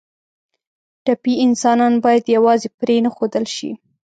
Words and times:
ټپي 1.05 1.33
انسان 1.45 1.91
باید 2.03 2.23
یوازې 2.35 2.69
پرېنښودل 2.79 3.45
شي. 3.55 3.71